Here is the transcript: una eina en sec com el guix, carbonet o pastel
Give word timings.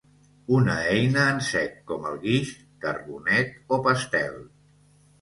una 0.59 0.77
eina 0.93 1.25
en 1.33 1.43
sec 1.49 1.77
com 1.93 2.09
el 2.13 2.19
guix, 2.25 2.57
carbonet 2.89 3.57
o 3.79 3.83
pastel 3.91 4.39